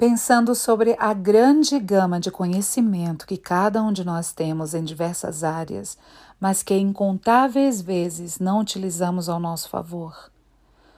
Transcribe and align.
Pensando 0.00 0.54
sobre 0.54 0.96
a 0.98 1.12
grande 1.12 1.78
gama 1.78 2.18
de 2.18 2.30
conhecimento 2.30 3.26
que 3.26 3.36
cada 3.36 3.82
um 3.82 3.92
de 3.92 4.02
nós 4.02 4.32
temos 4.32 4.72
em 4.72 4.82
diversas 4.82 5.44
áreas, 5.44 5.98
mas 6.40 6.62
que 6.62 6.74
incontáveis 6.74 7.82
vezes 7.82 8.38
não 8.38 8.60
utilizamos 8.60 9.28
ao 9.28 9.38
nosso 9.38 9.68
favor. 9.68 10.32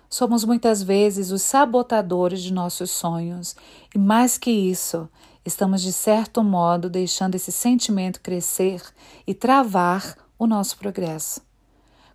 Somos 0.09 0.45
muitas 0.45 0.85
vezes 0.85 1.33
os 1.33 1.43
sabotadores 1.43 2.41
de 2.45 2.53
nossos 2.53 2.93
sonhos 2.93 3.57
e, 3.93 3.99
mais 3.99 4.39
que 4.39 4.53
isso, 4.53 5.09
estamos 5.45 5.83
de 5.83 5.93
certo 5.93 6.45
modo 6.45 6.89
deixando 6.89 7.35
esse 7.35 7.51
sentimento 7.51 8.21
crescer 8.21 8.81
e 9.27 9.35
travar 9.35 10.17
o 10.39 10.47
nosso 10.47 10.79
progresso 10.79 11.41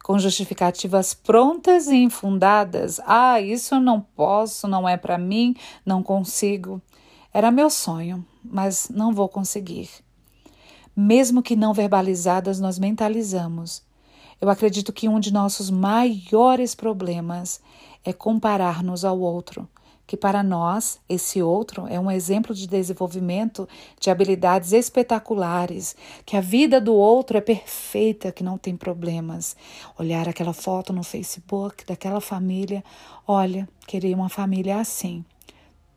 com 0.08 0.18
justificativas 0.18 1.14
prontas 1.14 1.88
e 1.88 1.98
infundadas. 1.98 2.98
Ah, 3.06 3.42
isso 3.42 3.76
eu 3.76 3.82
não 3.82 4.00
posso, 4.00 4.66
não 4.66 4.88
é 4.88 4.96
para 4.96 5.18
mim, 5.18 5.54
não 5.86 6.02
consigo. 6.02 6.82
Era 7.34 7.52
meu 7.52 7.70
sonho, 7.70 8.26
mas 8.42 8.88
não 8.90 9.12
vou 9.12 9.28
conseguir. 9.28 9.90
Mesmo 10.96 11.44
que 11.44 11.58
não 11.58 11.74
verbalizadas, 11.74 12.58
nós 12.58 12.80
mentalizamos. 12.80 13.84
Eu 14.40 14.50
acredito 14.50 14.94
que 14.94 15.10
um 15.10 15.20
de 15.20 15.34
nossos 15.34 15.70
maiores 15.70 16.74
problemas 16.74 17.60
é 18.06 18.14
comparar-nos 18.14 19.04
ao 19.04 19.20
outro 19.20 19.68
que 20.08 20.16
para 20.16 20.42
nós 20.42 21.00
esse 21.10 21.44
outro 21.44 21.86
é 21.88 22.00
um 22.00 22.10
exemplo 22.10 22.56
de 22.56 22.66
desenvolvimento 22.66 23.68
de 24.00 24.10
habilidades 24.10 24.72
espetaculares, 24.72 25.98
que 26.26 26.38
a 26.38 26.42
vida 26.42 26.80
do 26.80 26.96
outro 26.96 27.38
é 27.38 27.42
perfeita, 27.42 28.32
que 28.32 28.44
não 28.44 28.58
tem 28.58 28.78
problemas. 28.78 29.58
Olhar 30.00 30.30
aquela 30.30 30.54
foto 30.54 30.94
no 30.94 31.04
Facebook 31.04 31.86
daquela 31.86 32.22
família, 32.22 32.82
olha, 33.28 33.68
queria 33.86 34.16
uma 34.16 34.30
família 34.30 34.80
assim. 34.80 35.26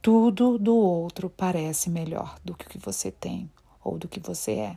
Tudo 0.03 0.59
do 0.59 0.75
outro 0.75 1.31
parece 1.31 1.89
melhor 1.89 2.37
do 2.45 2.55
que 2.55 2.67
o 2.67 2.69
que 2.69 2.79
você 2.79 3.13
tem 3.13 3.49
ou 3.85 3.97
do 3.97 4.09
que 4.09 4.19
você 4.19 4.53
é. 4.53 4.77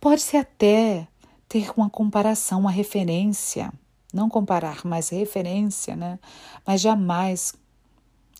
Pode-se 0.00 0.36
até 0.36 1.08
ter 1.48 1.70
uma 1.76 1.90
comparação, 1.90 2.60
uma 2.60 2.70
referência, 2.70 3.72
não 4.12 4.28
comparar, 4.28 4.82
mas 4.84 5.08
referência, 5.08 5.96
né? 5.96 6.18
Mas 6.64 6.80
jamais 6.80 7.54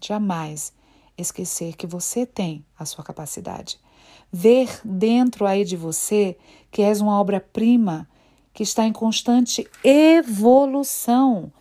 Jamais 0.02 0.72
esquecer 1.16 1.76
que 1.76 1.86
você 1.86 2.26
tem 2.26 2.64
a 2.78 2.84
sua 2.84 3.02
capacidade. 3.02 3.78
Ver 4.32 4.68
dentro 4.84 5.46
aí 5.46 5.64
de 5.64 5.76
você 5.76 6.36
que 6.70 6.82
és 6.82 7.00
uma 7.00 7.20
obra-prima 7.20 8.08
que 8.52 8.62
está 8.62 8.84
em 8.84 8.92
constante 8.92 9.68
evolução. 9.84 11.52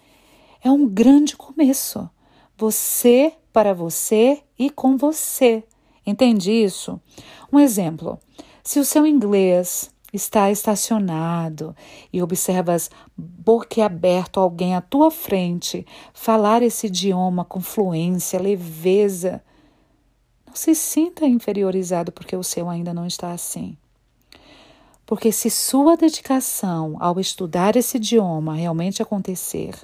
É 0.64 0.70
um 0.70 0.88
grande 0.88 1.36
começo. 1.36 2.10
Você 2.58 3.34
para 3.52 3.74
você 3.74 4.44
e 4.58 4.70
com 4.70 4.98
você. 4.98 5.64
Entende 6.06 6.52
isso? 6.52 7.00
Um 7.52 7.60
exemplo: 7.60 8.20
se 8.64 8.80
o 8.80 8.86
seu 8.86 9.06
inglês 9.06 9.92
está 10.16 10.50
estacionado 10.50 11.76
e 12.12 12.22
observas 12.22 12.90
boquiaberto 13.18 14.40
alguém 14.40 14.76
à 14.76 14.82
tua 14.82 15.12
frente 15.12 15.86
falar 16.14 16.62
esse 16.62 16.88
idioma 16.88 17.44
com 17.44 17.60
fluência, 17.62 18.40
leveza, 18.40 19.44
não 20.48 20.56
se 20.56 20.74
sinta 20.74 21.26
inferiorizado 21.26 22.12
porque 22.12 22.36
o 22.36 22.44
seu 22.44 22.70
ainda 22.70 22.94
não 22.94 23.06
está 23.06 23.32
assim. 23.32 23.78
Porque 25.06 25.32
se 25.32 25.52
sua 25.52 25.96
dedicação 25.96 26.96
ao 27.00 27.20
estudar 27.20 27.76
esse 27.76 27.98
idioma 27.98 28.56
realmente 28.56 29.04
acontecer 29.04 29.76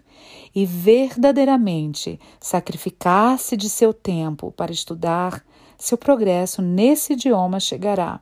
e 0.55 0.65
verdadeiramente 0.65 2.19
sacrificar-se 2.39 3.55
de 3.55 3.69
seu 3.69 3.93
tempo 3.93 4.51
para 4.51 4.71
estudar, 4.71 5.45
seu 5.77 5.97
progresso 5.97 6.61
nesse 6.61 7.13
idioma 7.13 7.59
chegará. 7.59 8.19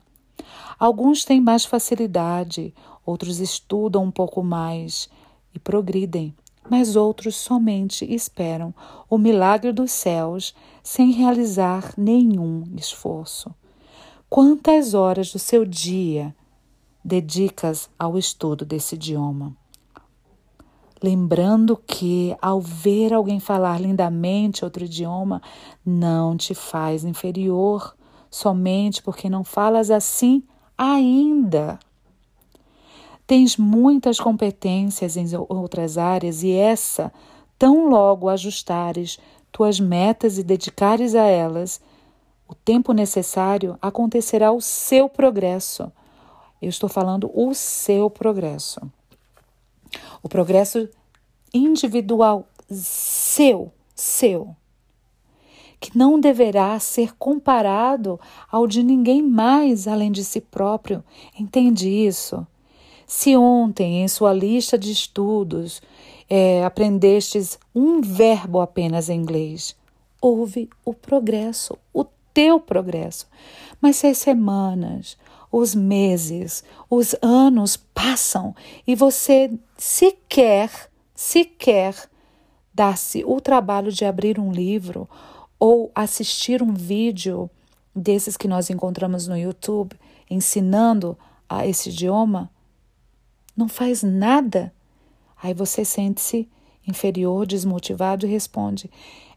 Alguns 0.78 1.24
têm 1.24 1.40
mais 1.40 1.64
facilidade, 1.64 2.74
outros 3.04 3.40
estudam 3.40 4.04
um 4.04 4.10
pouco 4.10 4.42
mais 4.42 5.08
e 5.54 5.58
progridem, 5.58 6.34
mas 6.68 6.96
outros 6.96 7.36
somente 7.36 8.04
esperam 8.04 8.74
o 9.08 9.18
milagre 9.18 9.72
dos 9.72 9.90
céus 9.90 10.54
sem 10.82 11.10
realizar 11.10 11.92
nenhum 11.96 12.64
esforço. 12.76 13.54
Quantas 14.28 14.94
horas 14.94 15.32
do 15.32 15.38
seu 15.38 15.64
dia 15.64 16.34
dedicas 17.04 17.90
ao 17.98 18.16
estudo 18.16 18.64
desse 18.64 18.94
idioma? 18.94 19.56
Lembrando 21.02 21.76
que, 21.76 22.36
ao 22.42 22.60
ver 22.60 23.12
alguém 23.12 23.40
falar 23.40 23.80
lindamente 23.80 24.64
outro 24.64 24.84
idioma, 24.84 25.40
não 25.84 26.36
te 26.36 26.54
faz 26.54 27.04
inferior 27.04 27.96
somente 28.30 29.02
porque 29.02 29.28
não 29.28 29.42
falas 29.42 29.90
assim 29.90 30.42
ainda. 30.78 31.78
Tens 33.26 33.56
muitas 33.56 34.18
competências 34.18 35.16
em 35.16 35.26
outras 35.48 35.98
áreas 35.98 36.42
e 36.42 36.52
essa, 36.52 37.12
tão 37.58 37.88
logo 37.88 38.28
ajustares 38.28 39.18
tuas 39.52 39.80
metas 39.80 40.38
e 40.38 40.42
dedicares 40.42 41.14
a 41.14 41.24
elas, 41.24 41.80
o 42.48 42.54
tempo 42.54 42.92
necessário 42.92 43.78
acontecerá 43.80 44.50
o 44.50 44.60
seu 44.60 45.08
progresso. 45.08 45.92
Eu 46.60 46.68
estou 46.68 46.88
falando 46.88 47.30
o 47.34 47.54
seu 47.54 48.10
progresso. 48.10 48.80
O 50.22 50.28
progresso 50.28 50.88
individual 51.52 52.46
seu, 52.68 53.72
seu 53.94 54.54
não 55.94 56.18
deverá 56.18 56.78
ser 56.78 57.14
comparado 57.16 58.18
ao 58.50 58.66
de 58.66 58.82
ninguém 58.82 59.22
mais 59.22 59.88
além 59.88 60.10
de 60.10 60.24
si 60.24 60.40
próprio. 60.40 61.02
Entende 61.38 61.88
isso? 61.88 62.46
Se 63.06 63.36
ontem, 63.36 64.02
em 64.02 64.08
sua 64.08 64.32
lista 64.32 64.78
de 64.78 64.92
estudos, 64.92 65.82
é, 66.28 66.64
aprendestes 66.64 67.58
um 67.74 68.00
verbo 68.00 68.60
apenas 68.60 69.08
em 69.08 69.20
inglês, 69.20 69.74
houve 70.20 70.70
o 70.84 70.94
progresso, 70.94 71.76
o 71.92 72.04
teu 72.32 72.60
progresso. 72.60 73.26
Mas 73.80 73.96
se 73.96 74.06
as 74.06 74.18
semanas, 74.18 75.16
os 75.50 75.74
meses, 75.74 76.62
os 76.88 77.16
anos 77.20 77.76
passam 77.76 78.54
e 78.86 78.94
você 78.94 79.50
sequer, 79.76 80.70
sequer 81.14 81.94
dá-se 82.72 83.24
o 83.26 83.40
trabalho 83.40 83.90
de 83.90 84.04
abrir 84.04 84.38
um 84.38 84.52
livro 84.52 85.08
ou 85.60 85.92
assistir 85.94 86.62
um 86.62 86.72
vídeo 86.72 87.50
desses 87.94 88.36
que 88.36 88.48
nós 88.48 88.70
encontramos 88.70 89.28
no 89.28 89.36
YouTube 89.36 89.94
ensinando 90.28 91.18
a 91.46 91.66
esse 91.66 91.90
idioma, 91.90 92.50
não 93.56 93.68
faz 93.68 94.02
nada. 94.02 94.72
Aí 95.42 95.52
você 95.52 95.84
sente-se 95.84 96.48
inferior, 96.86 97.46
desmotivado 97.46 98.26
e 98.26 98.30
responde: 98.30 98.90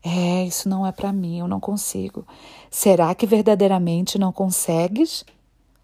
É, 0.03 0.45
isso 0.45 0.69
não 0.69 0.87
é 0.87 0.91
para 0.91 1.11
mim, 1.11 1.39
eu 1.39 1.47
não 1.47 1.59
consigo. 1.59 2.25
Será 2.71 3.13
que 3.13 3.25
verdadeiramente 3.25 4.17
não 4.17 4.31
consegues? 4.31 5.25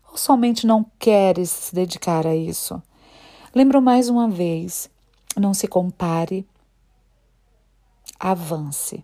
Ou 0.09 0.17
somente 0.17 0.65
não 0.65 0.85
queres 0.97 1.49
se 1.49 1.75
dedicar 1.75 2.25
a 2.25 2.35
isso? 2.35 2.81
Lembro 3.53 3.81
mais 3.81 4.09
uma 4.09 4.29
vez: 4.29 4.89
não 5.35 5.53
se 5.53 5.67
compare, 5.67 6.47
avance. 8.19 9.03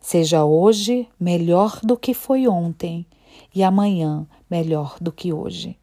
Seja 0.00 0.44
hoje 0.44 1.08
melhor 1.18 1.80
do 1.82 1.96
que 1.96 2.14
foi 2.14 2.46
ontem 2.48 3.06
e 3.54 3.62
amanhã 3.62 4.26
melhor 4.50 4.96
do 5.00 5.12
que 5.12 5.32
hoje. 5.32 5.76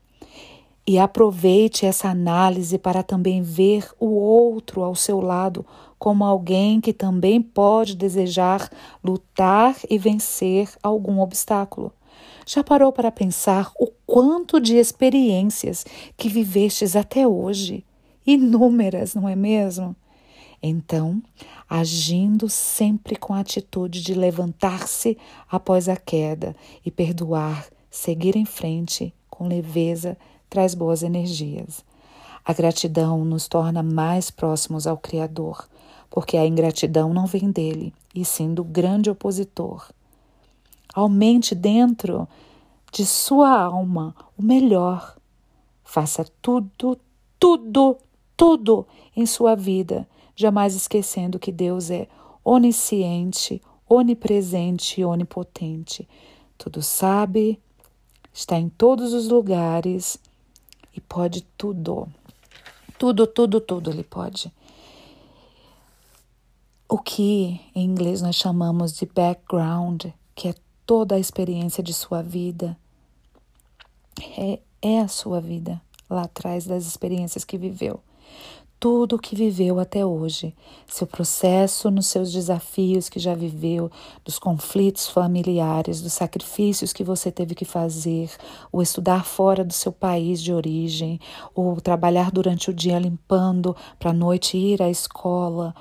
E 0.87 0.99
aproveite 0.99 1.85
essa 1.85 2.09
análise 2.09 2.77
para 2.77 3.01
também 3.01 3.41
ver 3.41 3.89
o 3.99 4.07
outro 4.07 4.83
ao 4.83 4.93
seu 4.93 5.19
lado 5.19 5.65
como 5.97 6.23
alguém 6.23 6.79
que 6.79 6.93
também 6.93 7.41
pode 7.41 7.95
desejar 7.95 8.69
lutar 9.03 9.75
e 9.89 9.97
vencer 9.97 10.69
algum 10.83 11.19
obstáculo. 11.19 11.91
Já 12.45 12.63
parou 12.63 12.91
para 12.91 13.11
pensar 13.11 13.71
o 13.79 13.87
quanto 14.05 14.59
de 14.59 14.77
experiências 14.77 15.83
que 16.15 16.29
vivestes 16.29 16.95
até 16.95 17.27
hoje? 17.27 17.83
Inúmeras, 18.25 19.15
não 19.15 19.27
é 19.27 19.35
mesmo? 19.35 19.95
Então, 20.67 21.21
agindo 21.69 22.49
sempre 22.49 23.15
com 23.15 23.35
a 23.35 23.41
atitude 23.41 24.01
de 24.01 24.15
levantar-se 24.15 25.15
após 25.47 25.87
a 25.87 25.95
queda 25.95 26.55
e 26.83 26.89
perdoar, 26.89 27.67
seguir 27.87 28.35
em 28.35 28.45
frente 28.45 29.13
com 29.29 29.47
leveza, 29.47 30.17
traz 30.49 30.73
boas 30.73 31.03
energias. 31.03 31.85
A 32.43 32.51
gratidão 32.51 33.23
nos 33.23 33.47
torna 33.47 33.83
mais 33.83 34.31
próximos 34.31 34.87
ao 34.87 34.97
Criador, 34.97 35.69
porque 36.09 36.35
a 36.35 36.47
ingratidão 36.47 37.13
não 37.13 37.27
vem 37.27 37.51
dele, 37.51 37.93
e 38.15 38.25
sim 38.25 38.51
do 38.51 38.63
grande 38.63 39.07
opositor. 39.07 39.87
Aumente 40.95 41.53
dentro 41.53 42.27
de 42.91 43.05
sua 43.05 43.51
alma 43.51 44.15
o 44.35 44.41
melhor. 44.41 45.15
Faça 45.83 46.25
tudo, 46.41 46.97
tudo, 47.39 47.97
tudo 48.35 48.87
em 49.15 49.27
sua 49.27 49.53
vida 49.53 50.07
jamais 50.35 50.75
esquecendo 50.75 51.39
que 51.39 51.51
Deus 51.51 51.89
é 51.89 52.07
onisciente, 52.43 53.61
onipresente 53.89 55.01
e 55.01 55.05
onipotente. 55.05 56.07
tudo 56.57 56.81
sabe, 56.81 57.59
está 58.33 58.57
em 58.57 58.69
todos 58.69 59.13
os 59.13 59.27
lugares 59.27 60.17
e 60.93 61.01
pode 61.01 61.41
tudo. 61.57 62.07
Tudo, 62.97 63.27
tudo, 63.27 63.59
tudo 63.59 63.89
ele 63.89 64.03
pode. 64.03 64.51
O 66.87 66.97
que 66.97 67.59
em 67.73 67.83
inglês 67.83 68.21
nós 68.21 68.35
chamamos 68.35 68.93
de 68.93 69.05
background, 69.05 70.05
que 70.33 70.49
é 70.49 70.55
toda 70.85 71.15
a 71.15 71.19
experiência 71.19 71.83
de 71.83 71.93
sua 71.93 72.21
vida, 72.21 72.77
é, 74.37 74.59
é 74.81 75.01
a 75.01 75.07
sua 75.07 75.41
vida 75.41 75.81
lá 76.09 76.23
atrás 76.23 76.65
das 76.65 76.85
experiências 76.85 77.43
que 77.43 77.57
viveu 77.57 77.99
tudo 78.79 79.15
o 79.15 79.19
que 79.19 79.35
viveu 79.35 79.79
até 79.79 80.05
hoje, 80.05 80.53
seu 80.85 81.07
processo 81.07 81.89
nos 81.89 82.07
seus 82.07 82.31
desafios 82.31 83.09
que 83.09 83.19
já 83.19 83.33
viveu, 83.33 83.89
dos 84.23 84.37
conflitos 84.37 85.07
familiares, 85.07 86.01
dos 86.01 86.13
sacrifícios 86.13 86.93
que 86.93 87.03
você 87.03 87.31
teve 87.31 87.55
que 87.55 87.65
fazer, 87.65 88.29
o 88.71 88.81
estudar 88.81 89.25
fora 89.25 89.63
do 89.63 89.73
seu 89.73 89.91
país 89.91 90.41
de 90.41 90.53
origem, 90.53 91.19
ou 91.53 91.79
trabalhar 91.79 92.31
durante 92.31 92.69
o 92.69 92.73
dia 92.73 92.99
limpando 92.99 93.75
para 93.97 94.11
a 94.11 94.13
noite 94.13 94.57
ir 94.57 94.81
à 94.81 94.89
escola, 94.89 95.73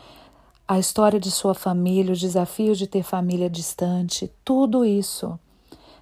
a 0.66 0.78
história 0.78 1.20
de 1.20 1.30
sua 1.30 1.54
família, 1.54 2.12
os 2.12 2.20
desafios 2.20 2.78
de 2.78 2.86
ter 2.86 3.02
família 3.02 3.50
distante, 3.50 4.32
tudo 4.44 4.84
isso. 4.84 5.38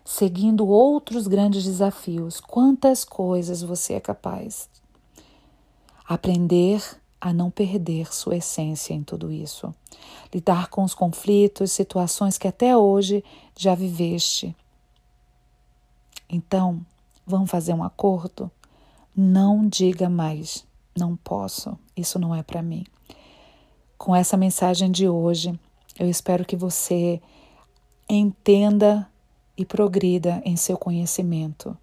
Seguindo 0.05 0.67
outros 0.67 1.27
grandes 1.27 1.65
desafios, 1.65 2.41
quantas 2.41 3.05
coisas 3.05 3.63
você 3.63 3.95
é 3.95 4.01
capaz 4.01 4.69
Aprender 6.13 6.85
a 7.19 7.33
não 7.33 7.51
perder 7.51 8.13
sua 8.13 8.37
essência 8.37 8.93
em 8.93 9.03
tudo 9.03 9.33
isso. 9.33 9.75
Lidar 10.31 10.69
com 10.69 10.85
os 10.85 10.95
conflitos, 10.95 11.73
situações 11.73 12.37
que 12.37 12.47
até 12.47 12.77
hoje 12.77 13.25
já 13.57 13.75
viveste. 13.75 14.55
Então, 16.29 16.85
vamos 17.27 17.51
fazer 17.51 17.73
um 17.73 17.83
acordo? 17.83 18.51
Não 19.17 19.67
diga 19.67 20.11
mais, 20.11 20.67
não 20.95 21.17
posso, 21.17 21.79
isso 21.97 22.19
não 22.19 22.35
é 22.35 22.43
para 22.43 22.61
mim. 22.61 22.85
Com 23.97 24.15
essa 24.15 24.37
mensagem 24.37 24.91
de 24.91 25.09
hoje, 25.09 25.59
eu 25.99 26.11
espero 26.11 26.45
que 26.45 26.57
você 26.57 27.23
entenda 28.07 29.09
e 29.57 29.65
progrida 29.65 30.43
em 30.45 30.57
seu 30.57 30.77
conhecimento. 30.77 31.75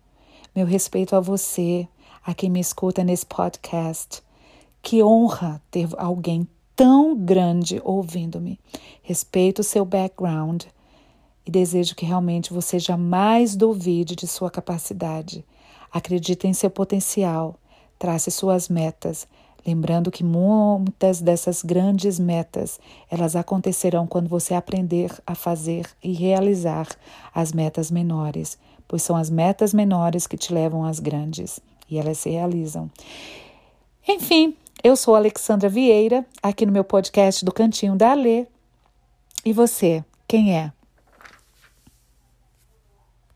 Meu 0.55 0.67
respeito 0.67 1.15
a 1.15 1.19
você, 1.19 1.87
a 2.25 2.33
quem 2.33 2.49
me 2.49 2.59
escuta 2.59 3.03
nesse 3.03 3.25
podcast. 3.25 4.21
Que 4.81 5.03
honra 5.03 5.61
ter 5.69 5.89
alguém 5.97 6.47
tão 6.75 7.13
grande 7.13 7.81
ouvindo-me. 7.83 8.57
Respeito 9.03 9.59
o 9.59 9.63
seu 9.63 9.83
background 9.83 10.63
e 11.45 11.51
desejo 11.51 11.95
que 11.95 12.05
realmente 12.05 12.53
você 12.53 12.79
jamais 12.79 13.55
duvide 13.55 14.15
de 14.15 14.27
sua 14.27 14.49
capacidade. 14.49 15.43
Acredite 15.91 16.47
em 16.47 16.53
seu 16.53 16.69
potencial, 16.69 17.55
trace 17.97 18.31
suas 18.31 18.69
metas, 18.69 19.27
lembrando 19.65 20.11
que 20.11 20.23
muitas 20.23 21.19
dessas 21.19 21.63
grandes 21.63 22.19
metas, 22.19 22.79
elas 23.09 23.35
acontecerão 23.35 24.07
quando 24.07 24.29
você 24.29 24.53
aprender 24.53 25.11
a 25.25 25.35
fazer 25.35 25.85
e 26.03 26.13
realizar 26.13 26.87
as 27.33 27.51
metas 27.51 27.91
menores, 27.91 28.57
pois 28.87 29.01
são 29.01 29.15
as 29.15 29.29
metas 29.29 29.73
menores 29.73 30.27
que 30.27 30.37
te 30.37 30.53
levam 30.53 30.85
às 30.85 30.99
grandes 30.99 31.59
e 31.89 31.97
elas 31.97 32.17
se 32.17 32.29
realizam. 32.29 32.89
Enfim, 34.07 34.55
eu 34.83 34.95
sou 34.95 35.15
Alexandra 35.15 35.69
Vieira, 35.69 36.25
aqui 36.41 36.65
no 36.65 36.71
meu 36.71 36.83
podcast 36.83 37.43
do 37.43 37.51
Cantinho 37.51 37.95
da 37.95 38.11
Alê. 38.11 38.45
E 39.45 39.53
você, 39.53 40.03
quem 40.27 40.55
é? 40.55 40.71